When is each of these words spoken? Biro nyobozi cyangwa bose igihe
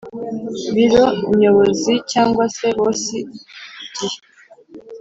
Biro 0.73 1.05
nyobozi 1.39 1.93
cyangwa 2.11 2.43
bose 2.79 3.15
igihe 3.85 4.17